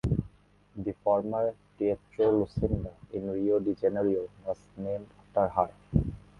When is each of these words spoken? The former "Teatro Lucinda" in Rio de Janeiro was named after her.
The 0.77 0.93
former 1.03 1.53
"Teatro 1.77 2.31
Lucinda" 2.39 2.91
in 3.13 3.29
Rio 3.29 3.59
de 3.59 3.75
Janeiro 3.75 4.27
was 4.47 4.57
named 4.75 5.05
after 5.35 5.47
her. 5.47 5.69